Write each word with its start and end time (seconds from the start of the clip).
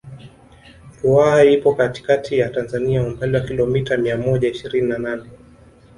Ruaha 1.03 1.43
ipo 1.45 1.75
katikati 1.75 2.39
ya 2.39 2.49
Tanzania 2.49 3.03
umbali 3.03 3.35
wa 3.35 3.41
kilomita 3.41 3.97
mia 3.97 4.17
moja 4.17 4.49
ishirini 4.49 4.87
na 4.87 4.97
nane 4.97 5.29